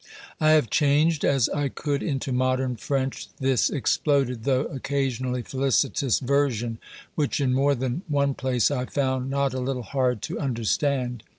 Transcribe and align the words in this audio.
96 0.39 0.41
OBERMANN 0.41 0.51
I 0.51 0.55
have 0.55 0.69
changed 0.71 1.23
as 1.25 1.49
I 1.49 1.69
could 1.69 2.01
into 2.01 2.31
modern 2.31 2.75
French 2.75 3.27
this 3.39 3.69
exploded 3.69 4.45
though 4.45 4.65
occasionally 4.65 5.43
felicitous 5.43 6.17
version, 6.19 6.79
which 7.13 7.39
in 7.39 7.53
more 7.53 7.75
than 7.75 8.01
one 8.07 8.33
place 8.33 8.71
I 8.71 8.85
found 8.85 9.29
not 9.29 9.53
a 9.53 9.59
little 9.59 9.83
hard 9.83 10.23
to 10.23 10.39
under 10.39 10.63
stand. 10.63 11.21